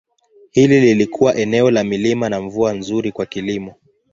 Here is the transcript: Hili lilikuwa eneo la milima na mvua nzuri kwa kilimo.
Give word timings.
Hili 0.51 0.81
lilikuwa 0.81 1.35
eneo 1.35 1.71
la 1.71 1.83
milima 1.83 2.29
na 2.29 2.41
mvua 2.41 2.73
nzuri 2.73 3.11
kwa 3.11 3.25
kilimo. 3.25 3.75